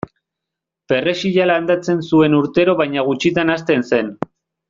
Perrexila 0.93 1.45
landatzen 1.51 2.01
zuen 2.07 2.39
urtero 2.39 2.75
baina 2.81 3.05
gutxitan 3.11 3.57
hazten 3.59 3.87
zen. 3.93 4.13